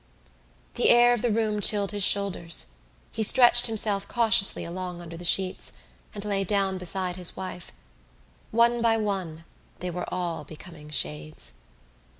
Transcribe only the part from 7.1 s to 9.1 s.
his wife. One by